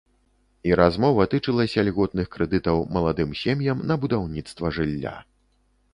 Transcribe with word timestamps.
І 0.69 0.71
размова 0.79 1.25
тычылася 1.33 1.83
льготных 1.91 2.31
крэдытаў 2.37 2.77
маладым 2.97 3.37
сем'ям 3.43 3.77
на 3.93 3.99
будаўніцтва 4.07 4.65
жылля. 4.79 5.15